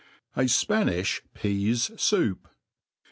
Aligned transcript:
J 0.35 0.45
Spanijh 0.45 1.21
Peas 1.35 1.91
Soup. 1.95 2.47